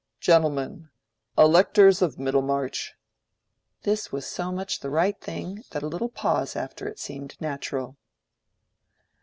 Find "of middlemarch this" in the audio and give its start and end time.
2.01-4.11